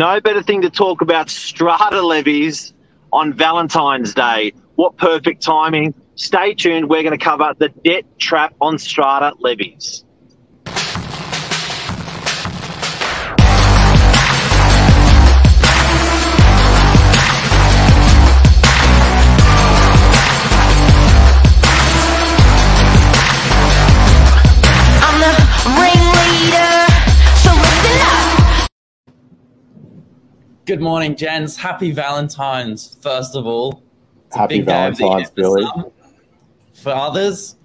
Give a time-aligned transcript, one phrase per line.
[0.00, 2.72] No better thing to talk about strata levies
[3.12, 4.54] on Valentine's Day.
[4.76, 5.92] What perfect timing.
[6.14, 6.88] Stay tuned.
[6.88, 10.06] We're going to cover the debt trap on strata levies.
[30.66, 31.56] Good morning, gents.
[31.56, 33.82] Happy Valentine's, first of all.
[34.26, 35.62] It's a Happy big day of the Valentine's, year for Billy.
[35.64, 35.92] some.
[36.74, 37.56] For others,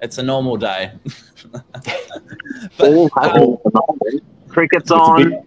[0.00, 0.92] it's a normal day.
[2.80, 4.48] All but happening at.
[4.48, 5.22] Cricket's It's a on.
[5.30, 5.38] big,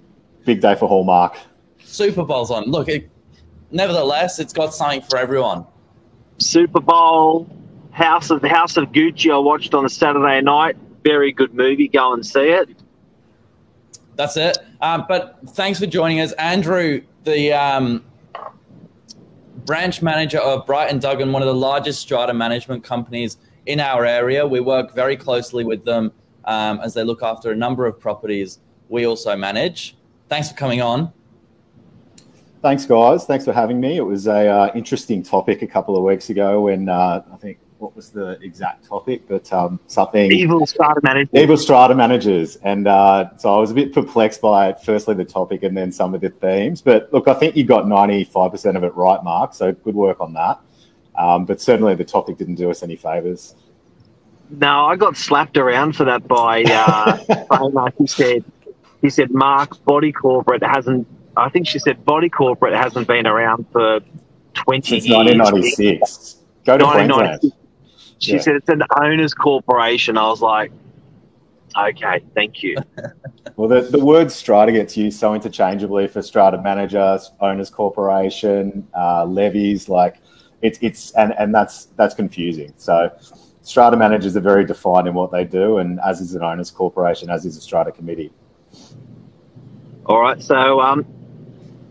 [0.46, 1.38] big day for Hallmark.
[1.84, 2.66] Super Bowl's on.
[2.66, 3.10] Look, it,
[3.72, 5.66] nevertheless, it's got something for everyone.
[6.38, 7.48] Super Bowl,
[7.92, 9.32] House of the House of Gucci.
[9.34, 10.78] I watched on a Saturday night.
[11.04, 11.88] Very good movie.
[11.90, 12.70] Go and see it.
[14.16, 14.58] That's it.
[14.82, 18.04] Um, but thanks for joining us, Andrew, the um,
[19.66, 24.06] branch manager of Bright & Duggan, one of the largest strata management companies in our
[24.06, 24.46] area.
[24.46, 26.12] We work very closely with them
[26.46, 29.96] um, as they look after a number of properties we also manage.
[30.30, 31.12] Thanks for coming on.
[32.62, 33.26] Thanks, guys.
[33.26, 33.98] Thanks for having me.
[33.98, 37.58] It was a uh, interesting topic a couple of weeks ago when uh, I think
[37.84, 41.30] what was the exact topic, but um, something Evil strata managers.
[41.34, 45.64] evil strata managers, and uh, so I was a bit perplexed by firstly the topic
[45.64, 46.82] and then some of the themes.
[46.82, 49.54] But look, I think you got ninety five percent of it right, Mark.
[49.54, 50.60] So good work on that.
[51.16, 53.54] Um, but certainly the topic didn't do us any favors.
[54.50, 57.18] No, I got slapped around for that by uh,
[57.48, 57.92] Framer.
[57.98, 58.44] He said,
[59.02, 61.06] he said, Mark, Body Corporate hasn't.
[61.36, 64.00] I think she said Body Corporate hasn't been around for
[64.54, 65.18] twenty Since years.
[65.18, 66.38] nineteen ninety six.
[66.66, 67.42] Go to Queensland.
[68.24, 68.26] 1996.
[68.26, 68.42] She Yeah.
[68.42, 70.18] said it's an owners corporation.
[70.18, 70.72] I was like,
[71.78, 72.78] okay, thank you.
[73.56, 79.26] Well, the, the word strata gets used so interchangeably for strata managers, owners corporation, uh,
[79.26, 79.88] levies.
[79.88, 80.16] Like
[80.64, 82.74] it's it's and and that's that's confusing.
[82.78, 83.12] So
[83.62, 87.30] strata managers are very defined in what they do, and as is an owners corporation,
[87.30, 88.32] as is a strata committee.
[90.08, 90.42] All right.
[90.42, 91.06] So, um,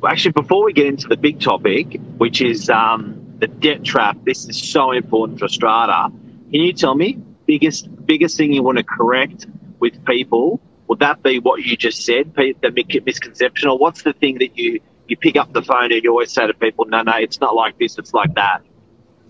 [0.04, 4.48] actually, before we get into the big topic, which is um, the debt trap, this
[4.48, 6.10] is so important for Strata.
[6.52, 9.46] Can you tell me biggest biggest thing you want to correct
[9.78, 10.60] with people?
[10.88, 14.78] Would that be what you just said, the misconception, or what's the thing that you
[15.08, 17.54] you pick up the phone and you always say to people, no, no, it's not
[17.54, 18.62] like this, it's like that.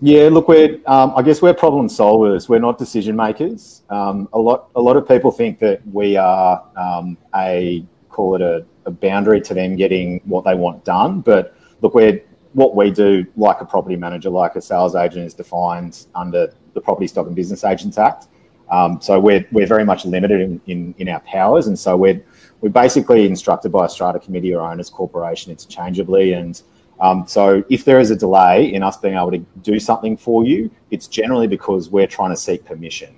[0.01, 2.49] Yeah, look, we're um, I guess we're problem solvers.
[2.49, 3.83] We're not decision makers.
[3.89, 8.41] Um, a lot a lot of people think that we are um, a call it
[8.41, 11.21] a, a boundary to them getting what they want done.
[11.21, 15.33] But look, we're what we do, like a property manager, like a sales agent, is
[15.33, 18.27] defined under the Property Stock and Business Agents Act.
[18.71, 22.23] Um, so we're we're very much limited in, in, in our powers, and so we're
[22.61, 26.33] we're basically instructed by a strata committee or owners corporation interchangeably.
[26.33, 26.61] And
[26.99, 30.45] um, so if there is a delay in us being able to do something for
[30.45, 33.13] you, it's generally because we're trying to seek permission.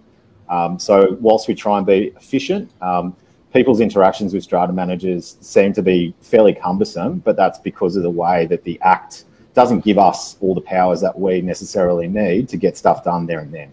[0.49, 3.15] Um, so whilst we try and be efficient, um,
[3.53, 8.09] people's interactions with strata managers seem to be fairly cumbersome, but that's because of the
[8.09, 12.57] way that the Act doesn't give us all the powers that we necessarily need to
[12.57, 13.71] get stuff done there and then.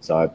[0.00, 0.32] So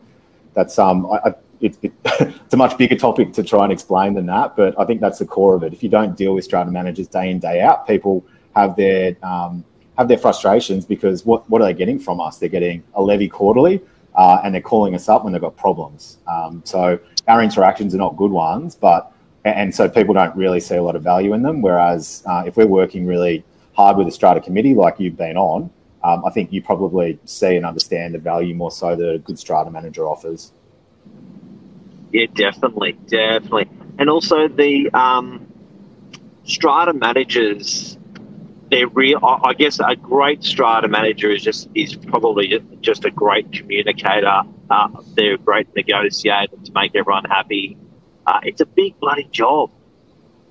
[0.53, 4.13] that's um, I, I, it, it, it's a much bigger topic to try and explain
[4.13, 5.73] than that, but I think that's the core of it.
[5.73, 9.63] If you don't deal with strata managers day in day out, people have their um,
[9.97, 12.37] have their frustrations because what what are they getting from us?
[12.37, 13.81] They're getting a levy quarterly,
[14.15, 16.17] uh, and they're calling us up when they've got problems.
[16.27, 19.13] Um, so our interactions are not good ones, but
[19.45, 21.61] and so people don't really see a lot of value in them.
[21.61, 23.45] Whereas uh, if we're working really
[23.81, 25.69] hard with a strata committee like you've been on,
[26.03, 29.39] um, I think you probably see and understand the value more so that a good
[29.39, 30.51] strata manager offers.
[32.11, 33.69] Yeah, definitely, definitely.
[33.97, 35.47] And also the um,
[36.43, 37.97] strata managers,
[38.69, 39.19] they're real.
[39.23, 44.41] I guess a great strata manager is just is probably just a great communicator.
[44.69, 47.77] Uh, they're a great negotiator to make everyone happy.
[48.27, 49.71] Uh, it's a big bloody job.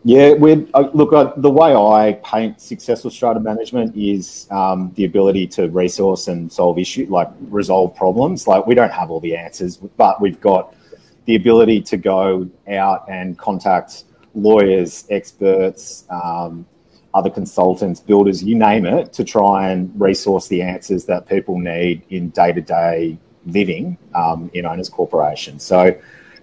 [0.03, 1.13] Yeah, we uh, look.
[1.13, 6.51] Uh, the way I paint successful strata management is um, the ability to resource and
[6.51, 8.47] solve issues, like resolve problems.
[8.47, 10.75] Like we don't have all the answers, but we've got
[11.27, 14.05] the ability to go out and contact
[14.35, 16.65] lawyers, experts, um,
[17.13, 22.03] other consultants, builders, you name it, to try and resource the answers that people need
[22.09, 25.63] in day to day living um, in owners corporations.
[25.63, 25.95] So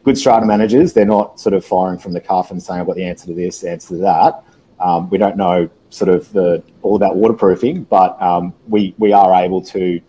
[0.08, 2.96] good strata managers, they're not sort of firing from the cuff and saying, I've got
[2.96, 4.42] the answer to this, answer to that.
[4.80, 9.34] Um, we don't know sort of the all about waterproofing, but um, we, we are
[9.44, 10.00] able to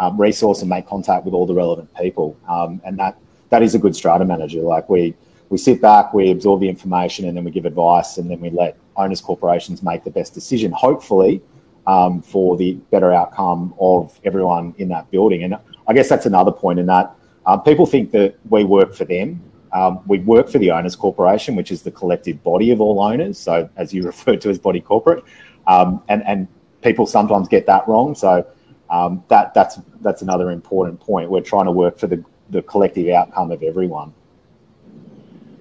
[0.00, 2.36] um, resource and make contact with all the relevant people.
[2.48, 3.16] Um, and that,
[3.50, 4.60] that is a good strata manager.
[4.60, 5.14] Like we,
[5.50, 8.50] we sit back, we absorb the information, and then we give advice, and then we
[8.50, 11.40] let owners corporations make the best decision, hopefully,
[11.86, 15.44] um, for the better outcome of everyone in that building.
[15.44, 15.56] And
[15.86, 17.14] I guess that's another point in that
[17.46, 19.42] uh, people think that we work for them.
[19.72, 23.38] Um, we work for the owners corporation, which is the collective body of all owners.
[23.38, 25.24] So, as you referred to as body corporate,
[25.66, 26.48] um, and and
[26.82, 28.14] people sometimes get that wrong.
[28.14, 28.46] So
[28.90, 31.30] um, that that's that's another important point.
[31.30, 34.12] We're trying to work for the the collective outcome of everyone.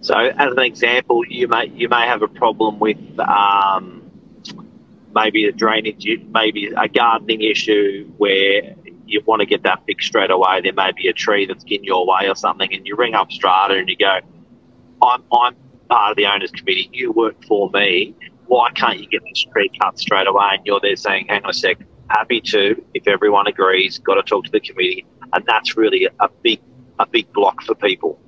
[0.02, 4.04] So, as an example, you may you may have a problem with um,
[5.16, 8.76] maybe a drainage, maybe a gardening issue where
[9.14, 10.62] you want to get that fixed straight away.
[10.62, 13.32] There may be a tree that's in your way or something, and you ring up
[13.32, 14.20] Strata and you go,
[15.02, 15.56] "I'm I'm
[15.90, 16.90] part of the owners committee.
[16.92, 18.16] You work for me.
[18.48, 21.52] Why can't you get this tree cut straight away?" And you're there saying, "Hang on
[21.52, 21.78] a sec.
[22.10, 24.00] Happy to if everyone agrees.
[24.00, 26.60] Got to talk to the committee." And that's really a big
[27.00, 28.20] a big block for people.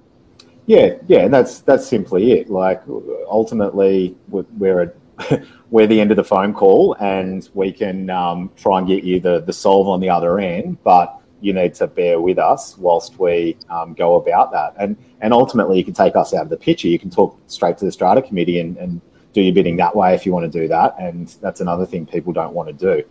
[0.68, 2.50] Yeah, yeah, and that's that's simply it.
[2.50, 2.82] Like
[3.28, 4.92] ultimately, we're a,
[5.70, 9.20] we're the end of the phone call, and we can um, try and get you
[9.20, 13.20] the the solve on the other end, but you need to bear with us whilst
[13.20, 14.74] we um, go about that.
[14.78, 16.88] And and ultimately, you can take us out of the picture.
[16.88, 19.02] You can talk straight to the strata committee and, and
[19.34, 20.96] do your bidding that way if you want to do that.
[21.00, 23.04] And that's another thing people don't want to do.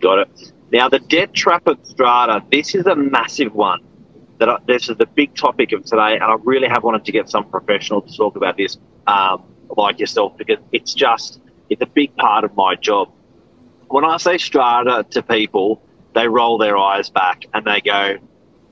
[0.00, 0.52] Got it.
[0.72, 2.44] Now, the debt trap of strata.
[2.50, 3.80] This is a massive one
[4.38, 7.12] that I, this is the big topic of today, and I really have wanted to
[7.12, 9.44] get some professional to talk about this, um,
[9.76, 11.40] like yourself, because it's just
[11.70, 13.10] it's a big part of my job.
[13.88, 15.82] When I say strata to people,
[16.14, 18.16] they roll their eyes back and they go,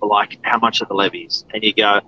[0.00, 1.44] like, how much are the levies?
[1.52, 2.00] And you go,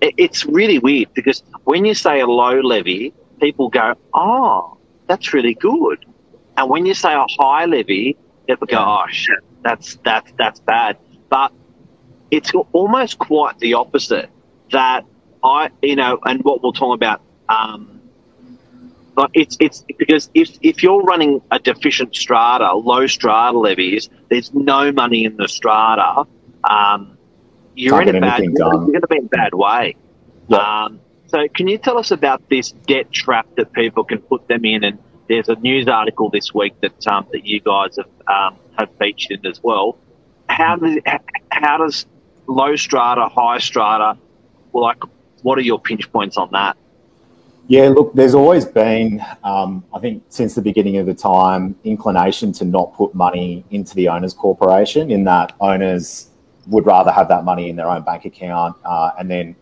[0.00, 4.76] it's really weird because when you say a low levy, people go, oh,
[5.06, 6.04] that's really good.
[6.56, 8.16] And when you say a high levy,
[8.46, 10.98] people go, oh shit, that's that's that's bad.
[11.28, 11.52] But
[12.30, 14.28] it's almost quite the opposite.
[14.72, 15.04] That
[15.42, 17.22] I, you know, and what we'll talk about.
[17.48, 17.99] Um,
[19.14, 24.52] but it's it's because if if you're running a deficient strata, low strata levies, there's
[24.54, 26.26] no money in the strata.
[26.64, 27.16] Um,
[27.74, 28.40] you're Can't in a bad.
[28.40, 29.96] anything You're going to be in a bad way.
[30.48, 30.58] Yeah.
[30.58, 34.64] Um, so, can you tell us about this debt trap that people can put them
[34.64, 34.84] in?
[34.84, 34.98] And
[35.28, 39.44] there's a news article this week that um, that you guys have um, have featured
[39.44, 39.96] in as well.
[40.48, 40.98] How does
[41.50, 42.06] how does
[42.46, 44.18] low strata, high strata,
[44.72, 44.98] like
[45.42, 46.76] what are your pinch points on that?
[47.70, 52.52] Yeah, look, there's always been, um, I think, since the beginning of the time, inclination
[52.54, 55.12] to not put money into the owners' corporation.
[55.12, 56.30] In that owners
[56.66, 59.54] would rather have that money in their own bank account uh, and then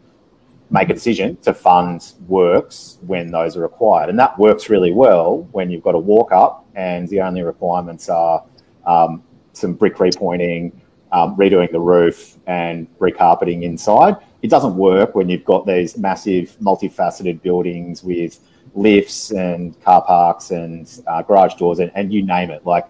[0.71, 5.47] make a decision to fund works when those are required, and that works really well
[5.53, 8.43] when you've got a walk up and the only requirements are
[8.87, 9.23] um,
[9.53, 10.73] some brick repointing,
[11.13, 14.17] um, redoing the roof, and recarpeting inside.
[14.43, 18.39] It doesn't work when you've got these massive, multifaceted buildings with
[18.75, 22.87] lifts and car parks and uh, garage doors and, and you name it, like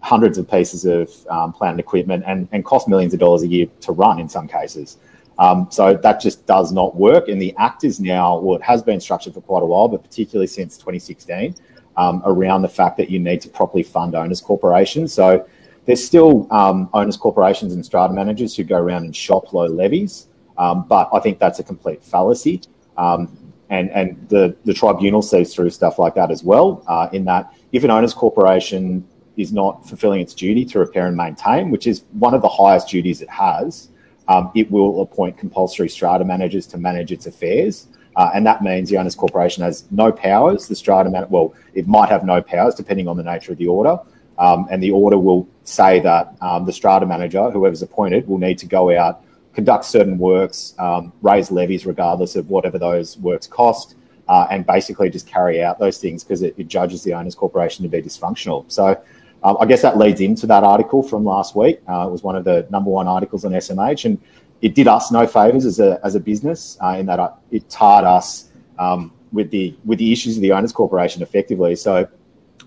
[0.00, 3.48] hundreds of pieces of um, plant and equipment and, and cost millions of dollars a
[3.48, 4.98] year to run in some cases.
[5.38, 7.28] Um, so that just does not work.
[7.28, 10.02] And the Act is now, well, it has been structured for quite a while, but
[10.02, 11.54] particularly since 2016,
[11.96, 15.12] um, around the fact that you need to properly fund owners corporations.
[15.12, 15.46] So
[15.84, 20.28] there's still um, owners corporations and strata managers who go around and shop low levies,
[20.62, 22.62] um, but I think that's a complete fallacy.
[22.96, 23.20] Um,
[23.68, 27.52] and and the, the tribunal sees through stuff like that as well, uh, in that
[27.72, 29.04] if an owners corporation
[29.36, 32.88] is not fulfilling its duty to repair and maintain, which is one of the highest
[32.88, 33.88] duties it has,
[34.28, 37.88] um, it will appoint compulsory strata managers to manage its affairs.
[38.14, 40.68] Uh, and that means the owners corporation has no powers.
[40.68, 43.68] The strata man, well, it might have no powers depending on the nature of the
[43.68, 43.98] order.
[44.38, 48.58] Um, and the order will say that um, the strata manager, whoever's appointed, will need
[48.58, 53.96] to go out, conduct certain works, um, raise levies regardless of whatever those works cost,
[54.28, 57.82] uh, and basically just carry out those things because it, it judges the owners corporation
[57.82, 58.70] to be dysfunctional.
[58.70, 59.02] So
[59.44, 61.80] um, I guess that leads into that article from last week.
[61.88, 64.20] Uh, it was one of the number one articles on SMH, and
[64.60, 68.04] it did us no favors as a, as a business uh, in that it tarred
[68.04, 71.74] us um, with the with the issues of the owners corporation effectively.
[71.74, 72.08] So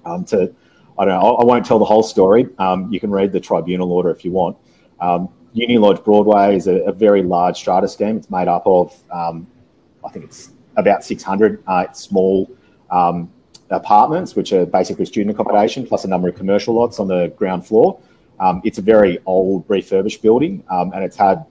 [0.05, 0.53] um, to
[0.97, 2.47] I don't know, I won't tell the whole story.
[2.57, 4.57] Um, you can read the tribunal order if you want.
[4.99, 8.17] Um, Union Lodge Broadway is a, a, very large strata scheme.
[8.17, 9.47] It's made up of, um,
[10.05, 12.51] I think it's about 600 uh, small
[12.91, 13.31] um,
[13.69, 17.65] apartments, which are basically student accommodation, plus a number of commercial lots on the ground
[17.65, 17.97] floor.
[18.41, 21.45] Um, it's a very old, refurbished building, um, and it's had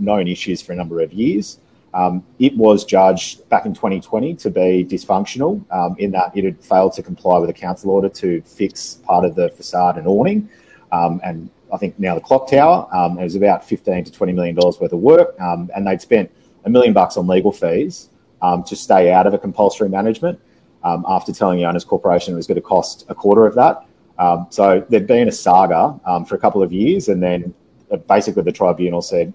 [0.00, 1.60] known issues for a number of years.
[1.94, 6.58] Um, it was judged back in 2020 to be dysfunctional um, in that it had
[6.60, 10.48] failed to comply with a council order to fix part of the facade and awning.
[10.90, 14.32] Um, and I think now the clock tower, um, it was about 15 to 20
[14.32, 16.30] million dollars worth of work, um, and they'd spent
[16.64, 18.10] a million bucks on legal fees
[18.42, 20.38] um, to stay out of a compulsory management
[20.82, 23.86] um, after telling the owners corporation it was going to cost a quarter of that.
[24.18, 27.52] Um, so there'd been a saga um, for a couple of years, and then
[27.90, 29.32] uh, basically the tribunal said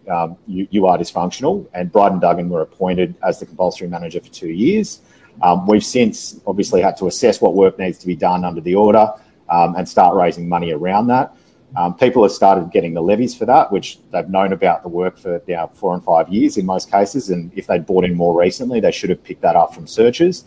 [0.48, 4.30] you, you, are dysfunctional, and Bright & Duggan were appointed as the compulsory manager for
[4.30, 5.02] two years.
[5.68, 9.14] We've since obviously had to assess what work needs to be done under the order
[9.50, 11.36] and start raising money around that.
[11.76, 15.18] Um, people have started getting the levies for that, which they've known about the work
[15.18, 17.30] for now four and five years in most cases.
[17.30, 20.46] And if they'd bought in more recently, they should have picked that up from searches.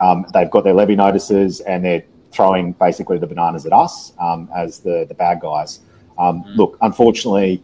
[0.00, 4.48] Um, they've got their levy notices and they're throwing basically the bananas at us um,
[4.54, 5.80] as the, the bad guys.
[6.18, 6.56] Um, mm.
[6.56, 7.62] Look, unfortunately,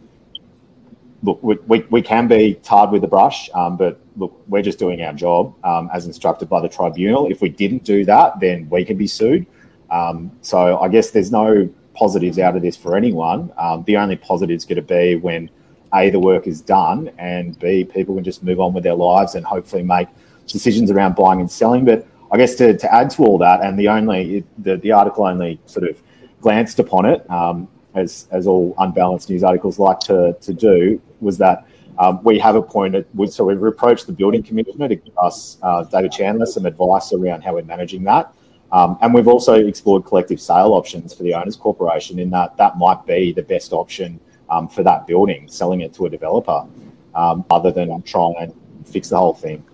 [1.23, 4.79] look, we, we, we, can be tarred with the brush, um, but look, we're just
[4.79, 7.31] doing our job um, as instructed by the tribunal.
[7.31, 9.47] If we didn't do that, then we can be sued.
[9.91, 13.53] Um, so I guess there's no positives out of this for anyone.
[13.57, 15.51] Um, the only positives going to be when
[15.95, 19.35] A, the work is done, and B, people can just move on with their lives
[19.35, 20.09] and hopefully make
[20.47, 21.85] decisions around buying and selling.
[21.85, 25.25] But I guess to, to add to all that, and the only the, the article
[25.25, 26.01] only sort of
[26.41, 31.39] glanced upon it, um, as as all unbalanced news articles like to to do, was
[31.39, 31.67] that
[31.99, 33.07] um, we have appointed.
[33.31, 37.43] So we've approached the building commissioner to give us uh, David Chandler some advice around
[37.43, 38.35] how we're managing that.
[38.75, 42.77] Um, and we've also explored collective sale options for the owners corporation in that that
[42.77, 44.19] might be the best option
[44.51, 46.67] um, for that building, selling it to a developer,
[47.15, 48.53] um, other than trying and
[48.87, 49.65] fix the whole thing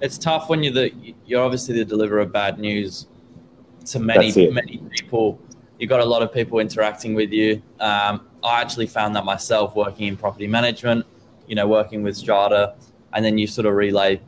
[0.00, 3.06] it's tough when you're the you're obviously the deliverer of bad news
[3.86, 5.38] to many many people.
[5.78, 7.62] You've got a lot of people interacting with you.
[7.80, 11.04] Um, I actually found that myself working in property management,
[11.46, 12.74] you know, working with Strata,
[13.12, 14.20] and then you sort of relay,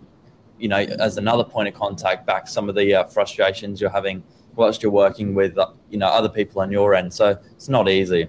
[0.58, 4.22] you know, as another point of contact back some of the uh, frustrations you're having
[4.54, 7.12] whilst you're working with, uh, you know, other people on your end.
[7.12, 8.28] So it's not easy.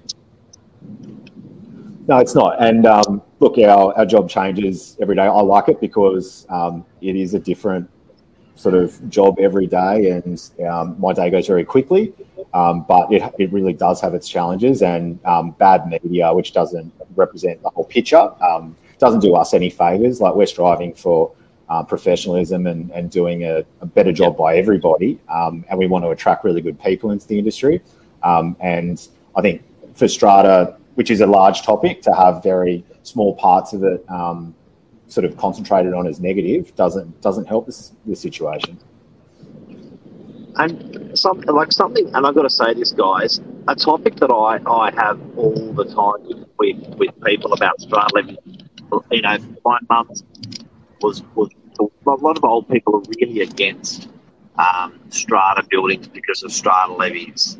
[2.07, 2.61] No, it's not.
[2.63, 5.23] And um, look, our, our job changes every day.
[5.23, 7.89] I like it because um, it is a different
[8.55, 12.13] sort of job every day, and um, my day goes very quickly.
[12.53, 16.91] Um, but it, it really does have its challenges, and um, bad media, which doesn't
[17.15, 20.19] represent the whole picture, um, doesn't do us any favors.
[20.19, 21.31] Like we're striving for
[21.69, 26.03] uh, professionalism and, and doing a, a better job by everybody, um, and we want
[26.03, 27.81] to attract really good people into the industry.
[28.23, 29.63] and I think
[29.95, 34.53] for Strata, which is a large topic, to have very small parts of it um,
[35.07, 38.79] sort of concentrated on as negative doesn't doesn't help this, this situation.
[40.55, 44.59] And something like something, and I've got to say this, guys, a topic that I,
[44.69, 48.37] I have all the time with, with people about strata
[49.11, 50.09] You know, my mum
[51.01, 54.09] was was a lot of old people are really against
[54.57, 57.57] um, strata buildings because of strata levies.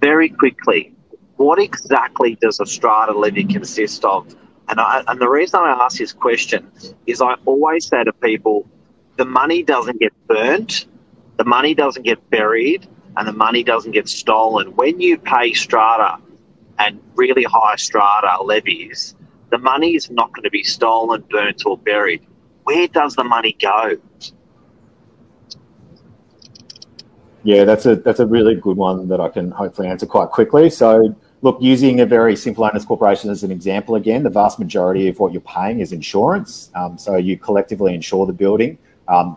[0.00, 0.94] Very quickly,
[1.36, 4.34] what exactly does a strata levy consist of?
[4.68, 6.70] And, I, and the reason I ask this question
[7.06, 8.66] is I always say to people,
[9.16, 10.86] the money doesn't get burnt,
[11.36, 14.74] the money doesn't get buried, and the money doesn't get stolen.
[14.76, 16.18] When you pay strata
[16.78, 19.14] and really high strata levies,
[19.50, 22.26] the money is not going to be stolen, burnt, or buried.
[22.66, 23.96] Where does the money go?
[27.42, 30.68] Yeah, that's a that's a really good one that I can hopefully answer quite quickly.
[30.68, 35.06] So Look, using a very simple owners corporation as an example again, the vast majority
[35.08, 36.70] of what you're paying is insurance.
[36.74, 38.78] Um, so you collectively insure the building.
[39.06, 39.36] Um,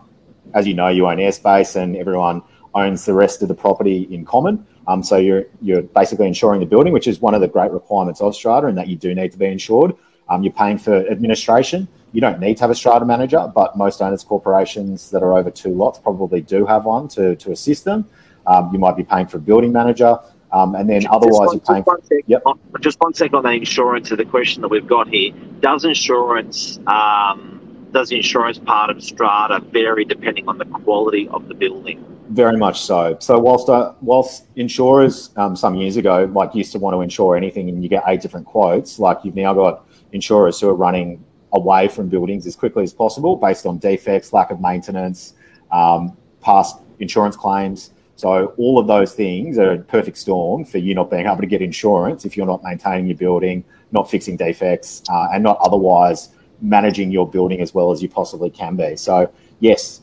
[0.54, 2.42] as you know, you own airspace and everyone
[2.74, 4.66] owns the rest of the property in common.
[4.88, 8.20] Um, so you're you're basically insuring the building, which is one of the great requirements
[8.20, 9.94] of Strata, and that you do need to be insured.
[10.30, 11.88] Um, you're paying for administration.
[12.12, 15.50] You don't need to have a Strata manager, but most owners corporations that are over
[15.50, 18.06] two lots probably do have one to, to assist them.
[18.46, 20.18] Um, you might be paying for a building manager.
[20.52, 21.84] Um, and then just otherwise, one, you're paying.
[21.84, 22.80] Just one, yep.
[22.80, 24.08] just one second on that insurance.
[24.08, 27.60] To the question that we've got here, does insurance um,
[27.92, 32.04] does insurance part of strata vary depending on the quality of the building?
[32.30, 33.16] Very much so.
[33.20, 37.36] So whilst uh, whilst insurers um, some years ago like used to want to insure
[37.36, 41.24] anything and you get eight different quotes, like you've now got insurers who are running
[41.52, 45.34] away from buildings as quickly as possible based on defects, lack of maintenance,
[45.72, 47.90] um, past insurance claims.
[48.16, 51.46] So all of those things are a perfect storm for you not being able to
[51.46, 56.28] get insurance if you're not maintaining your building, not fixing defects, uh, and not otherwise
[56.60, 58.96] managing your building as well as you possibly can be.
[58.96, 60.02] So yes.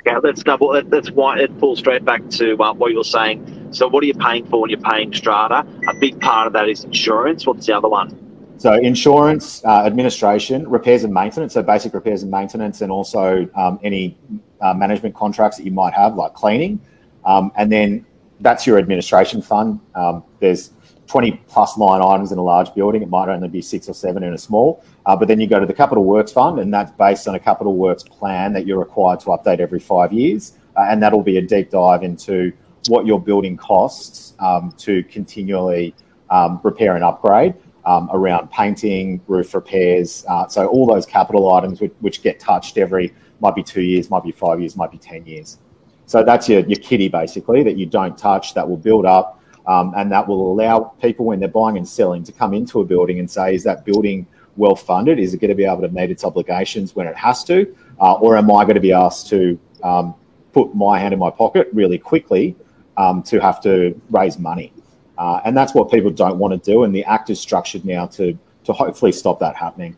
[0.00, 0.82] Okay, let's double.
[0.86, 3.68] That's why it pulls straight back to uh, what you were saying.
[3.72, 5.66] So what are you paying for when you're paying strata?
[5.88, 7.46] A big part of that is insurance.
[7.46, 8.23] What's the other one?
[8.64, 11.52] So insurance, uh, administration, repairs and maintenance.
[11.52, 14.16] So basic repairs and maintenance, and also um, any
[14.62, 16.80] uh, management contracts that you might have, like cleaning.
[17.26, 18.06] Um, and then
[18.40, 19.80] that's your administration fund.
[19.94, 20.70] Um, there's
[21.08, 23.02] 20 plus line items in a large building.
[23.02, 24.82] It might only be six or seven in a small.
[25.04, 27.38] Uh, but then you go to the Capital Works Fund, and that's based on a
[27.38, 30.54] Capital Works plan that you're required to update every five years.
[30.74, 32.50] Uh, and that'll be a deep dive into
[32.88, 35.94] what your building costs um, to continually
[36.30, 37.54] um, repair and upgrade
[37.86, 40.24] um, around painting, roof repairs.
[40.28, 44.10] Uh, so all those capital items which, which, get touched every might be two years,
[44.10, 45.58] might be five years, might be ten years.
[46.06, 49.92] So that's your your kitty basically that you don't touch that will build up, um,
[49.96, 53.18] and that will allow people when they're buying and selling to come into a building
[53.18, 54.26] and say, is that building
[54.56, 55.18] well funded?
[55.18, 58.14] Is it going to be able to meet its obligations when it has to, uh,
[58.14, 60.14] or am I going to be asked to um,
[60.52, 62.56] put my hand in my pocket really quickly
[62.96, 64.73] um, to have to raise money?
[65.16, 66.84] Uh, and that's what people don't want to do.
[66.84, 69.96] And the act is structured now to to hopefully stop that happening.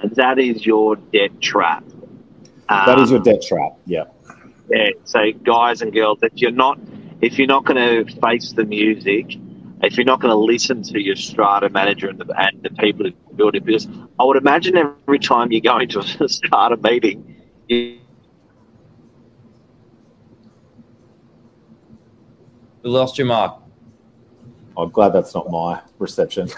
[0.00, 1.84] And that is your debt trap.
[2.68, 3.76] Um, that is your um, debt trap.
[3.86, 4.04] Yeah.
[4.68, 4.90] Yeah.
[5.04, 6.78] So guys and girls, if you're not
[7.22, 9.36] if you're not going to face the music,
[9.82, 13.06] if you're not going to listen to your strata manager and the, and the people
[13.06, 17.36] who build it, because I would imagine every time you go into a strata meeting,
[17.68, 17.98] you
[22.86, 23.60] We lost your mark.
[24.78, 26.48] I'm glad that's not my reception.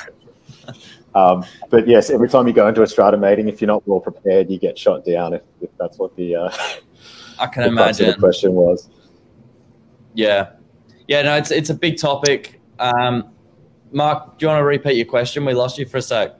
[1.15, 4.01] um, but yes, every time you go into a strata meeting, if you're not well
[4.01, 5.33] prepared, you get shot down.
[5.33, 6.51] If, if that's what the uh,
[7.39, 8.91] I can imagine the question was.
[10.13, 10.51] Yeah,
[11.07, 12.61] yeah, no, it's it's a big topic.
[12.79, 13.31] Um,
[13.91, 15.47] Mark, do you want to repeat your question?
[15.47, 16.35] We lost you for a sec.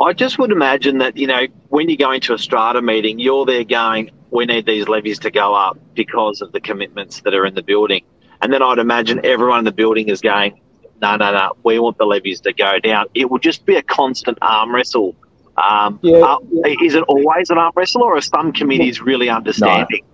[0.00, 3.44] I just would imagine that you know when you go into a strata meeting, you're
[3.44, 7.44] there going, "We need these levies to go up because of the commitments that are
[7.44, 8.02] in the building."
[8.44, 10.60] And then I'd imagine everyone in the building is going,
[11.00, 13.06] no, no, no, we want the levies to go down.
[13.14, 15.16] It will just be a constant arm wrestle.
[15.56, 16.74] Um, yeah, uh, yeah.
[16.82, 20.04] Is it always an arm wrestle, or are some committees really understanding?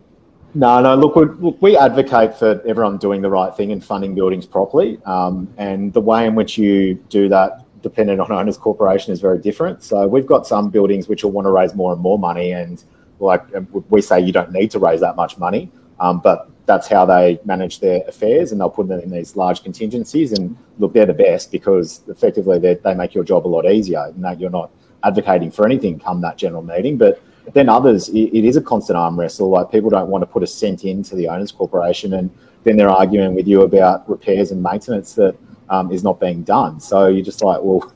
[0.54, 0.94] No, no.
[0.94, 5.00] Look, look, we advocate for everyone doing the right thing and funding buildings properly.
[5.06, 9.40] Um, and the way in which you do that, dependent on owners' corporation, is very
[9.40, 9.82] different.
[9.82, 12.80] So we've got some buildings which will want to raise more and more money, and
[13.18, 13.42] like
[13.88, 15.68] we say, you don't need to raise that much money.
[15.98, 19.62] Um, but that's how they manage their affairs, and they'll put them in these large
[19.62, 20.32] contingencies.
[20.32, 24.24] And look, they're the best because effectively they make your job a lot easier, and
[24.24, 24.70] that you're not
[25.02, 26.96] advocating for anything come that general meeting.
[26.96, 29.48] But then others, it, is a constant arm wrestle.
[29.48, 32.30] Like people don't want to put a cent into the owners' corporation, and
[32.64, 35.36] then they're arguing with you about repairs and maintenance that
[35.68, 36.80] um, is not being done.
[36.80, 37.92] So you're just like, well,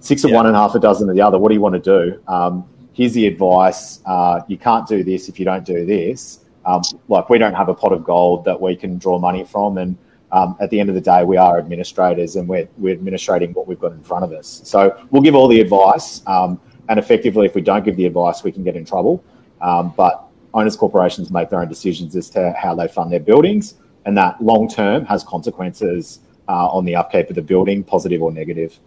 [0.00, 0.36] six of yeah.
[0.36, 1.38] one and half a dozen of the other.
[1.38, 2.22] What do you want to do?
[2.26, 6.40] Um, here's the advice: uh, you can't do this if you don't do this.
[6.66, 9.78] Um, like we don't have a pot of gold that we can draw money from,
[9.78, 9.96] and
[10.32, 13.68] um, at the end of the day, we are administrators and we're, we're administrating what
[13.68, 14.60] we've got in front of us.
[14.64, 18.42] So we'll give all the advice, um, and effectively, if we don't give the advice,
[18.42, 19.22] we can get in trouble.
[19.60, 20.24] Um, but
[20.54, 23.74] owners corporations make their own decisions as to how they fund their buildings,
[24.04, 28.32] and that long term has consequences uh, on the upkeep of the building, positive or
[28.32, 28.78] negative.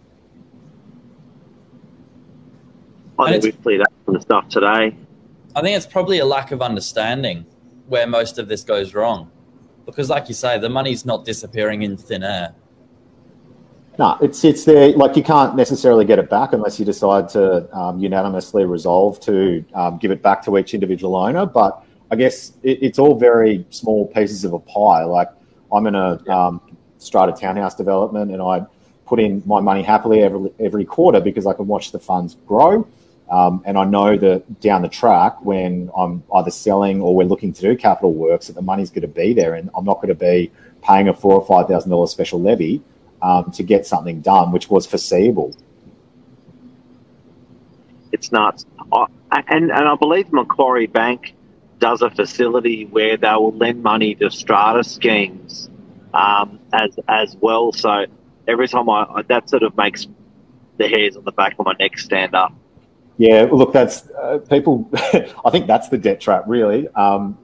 [3.18, 4.96] I think we've cleared up some the stuff today.
[5.54, 7.44] I think it's probably a lack of understanding
[7.90, 9.30] where most of this goes wrong.
[9.84, 12.54] Because, like you say, the money's not disappearing in thin air.
[13.98, 14.92] No, it sits there.
[14.92, 19.64] Like you can't necessarily get it back unless you decide to um, unanimously resolve to
[19.74, 21.44] um, give it back to each individual owner.
[21.44, 25.02] But I guess it, it's all very small pieces of a pie.
[25.04, 25.28] Like
[25.72, 26.60] I'm in a um,
[26.98, 28.64] strata townhouse development, and I
[29.06, 32.86] put in my money happily every every quarter because I can watch the funds grow.
[33.30, 37.52] Um, and I know that down the track, when I'm either selling or we're looking
[37.52, 40.08] to do capital works, that the money's going to be there, and I'm not going
[40.08, 40.50] to be
[40.82, 42.82] paying a four or five thousand dollars special levy
[43.22, 45.54] um, to get something done, which was foreseeable.
[48.12, 51.34] It's I, and and I believe Macquarie Bank
[51.78, 55.70] does a facility where they will lend money to strata schemes
[56.14, 57.72] um, as as well.
[57.72, 58.06] So
[58.48, 60.08] every time I that sort of makes
[60.78, 62.52] the hairs on the back of my neck stand up.
[63.20, 64.88] Yeah, look, that's uh, people.
[64.94, 66.88] I think that's the debt trap, really.
[66.94, 67.36] Um,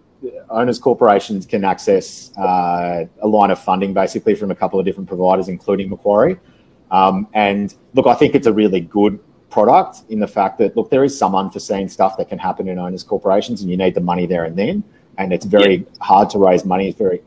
[0.48, 5.06] owners corporations can access uh, a line of funding basically from a couple of different
[5.06, 6.38] providers, including Macquarie.
[6.90, 10.88] Um, and look, I think it's a really good product in the fact that look,
[10.88, 14.00] there is some unforeseen stuff that can happen in owners corporations, and you need the
[14.00, 14.82] money there and then.
[15.18, 15.84] And it's very yeah.
[16.00, 17.22] hard to raise money very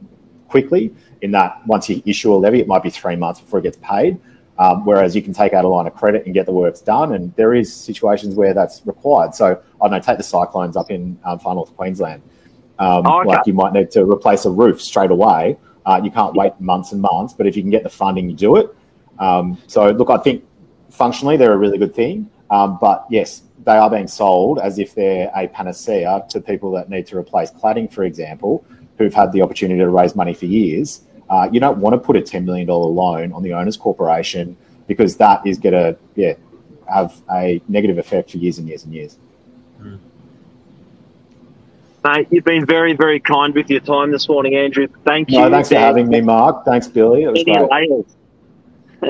[0.47, 0.91] quickly.
[1.21, 3.77] In that, once you issue a levy, it might be three months before it gets
[3.83, 4.19] paid.
[4.60, 7.13] Um, whereas you can take out a line of credit and get the works done,
[7.13, 9.34] and there is situations where that's required.
[9.34, 9.45] So
[9.82, 12.22] I don't know, take the cyclones up in um, far north Queensland.
[12.78, 13.30] Um, oh, okay.
[13.30, 15.58] Like you might need to replace a roof straight away.
[15.86, 18.36] Uh, you can't wait months and months, but if you can get the funding, you
[18.36, 18.76] do it.
[19.17, 20.45] Um, so look, I think
[20.89, 24.93] functionally they're a really good thing, um, but yes, they are being sold as if
[24.93, 28.65] they're a panacea to people that need to replace cladding, for example,
[28.98, 32.15] who've had the opportunity to raise money for years uh, you don't want to put
[32.15, 36.34] a $10 million loan on the owner's corporation because that is going to yeah,
[36.92, 39.18] have a negative effect for years and years and years.
[42.04, 44.88] Mate, you've been very, very kind with your time this morning, Andrew.
[45.06, 45.39] Thank you.
[45.39, 46.65] No, thanks for having me, Mark.
[46.65, 47.24] Thanks, Billy.
[47.24, 48.06] It was great.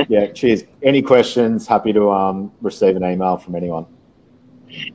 [0.07, 0.65] Yeah, cheers.
[0.83, 1.65] Any questions?
[1.65, 3.87] Happy to um, receive an email from anyone.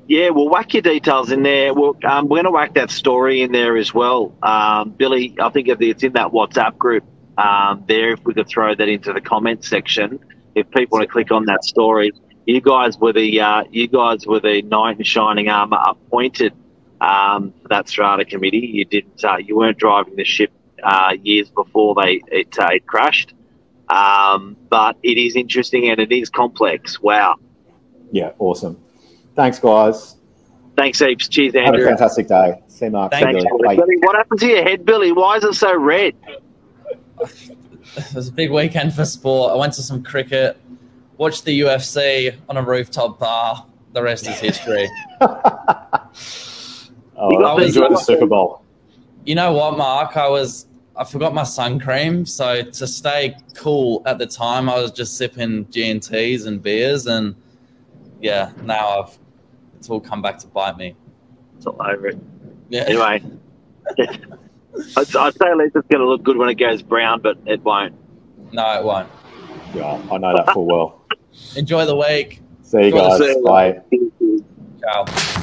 [0.06, 1.74] Yeah, we'll whack your details in there.
[1.74, 4.32] We'll, um, we're going to whack that story in there as well.
[4.40, 7.02] Um, Billy, I think it's in that WhatsApp group
[7.38, 10.20] um, there, if we could throw that into the comments section,
[10.54, 12.12] if people want to click on that story,
[12.46, 16.52] you guys were the uh, you guys were the knight in shining armor appointed
[17.00, 18.58] um, for that strata committee.
[18.58, 22.86] You didn't uh, you weren't driving the ship uh, years before they it, uh, it
[22.86, 23.34] crashed,
[23.88, 27.00] um, but it is interesting and it is complex.
[27.00, 27.36] Wow.
[28.12, 28.80] Yeah, awesome.
[29.34, 30.16] Thanks, guys.
[30.76, 31.28] Thanks heaps.
[31.28, 31.84] Cheers, Andrew.
[31.84, 32.60] Have a fantastic day.
[32.68, 33.14] See you, Mark.
[33.14, 33.62] See you, Thanks, Billy.
[33.62, 33.76] Billy.
[33.76, 33.82] Bye.
[33.82, 35.12] Billy, What happened to your head, Billy?
[35.12, 36.14] Why is it so red?
[37.20, 39.52] It was a big weekend for sport.
[39.52, 40.56] I went to some cricket,
[41.16, 43.66] watched the UFC on a rooftop bar.
[43.92, 44.88] The rest is history.
[47.16, 48.62] Oh, I enjoyed the Super Bowl.
[49.24, 50.16] You know what, Mark?
[50.16, 54.80] I was I forgot my sun cream, so to stay cool at the time, I
[54.80, 57.34] was just sipping G and T's and beers, and
[58.20, 59.18] yeah, now I've
[59.76, 60.94] it's all come back to bite me.
[61.56, 62.18] It's all over it.
[62.68, 63.22] Yeah, Anyway,
[64.96, 67.38] I'd, I'd say at least it's going to look good when it goes brown, but
[67.46, 67.94] it won't.
[68.52, 69.08] no, it won't.
[69.74, 71.04] Yeah, I know that full well.
[71.56, 72.40] Enjoy the week.
[72.62, 73.18] See you Good to guys.
[73.18, 73.44] see you.
[73.44, 73.80] Bye.
[74.80, 75.40] Ciao.